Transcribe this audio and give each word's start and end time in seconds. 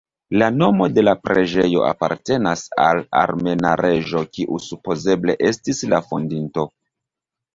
La 0.41 0.45
nomo 0.59 0.85
de 0.93 1.01
la 1.07 1.11
preĝejo 1.25 1.83
apartenas 1.89 2.63
al 2.85 3.01
armena 3.21 3.73
reĝo 3.85 4.23
kiu 4.37 4.59
supozeble 4.69 5.35
estis 5.51 5.83
la 5.93 6.01
fondinto. 6.09 6.65